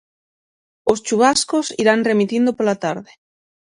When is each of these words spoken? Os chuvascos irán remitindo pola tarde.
Os 0.91 0.99
chuvascos 1.07 1.67
irán 1.81 2.01
remitindo 2.09 2.51
pola 2.57 2.75
tarde. 2.83 3.11